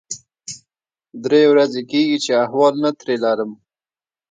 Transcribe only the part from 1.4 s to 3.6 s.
ورځې کېږي چې احوال نه ترې لرم.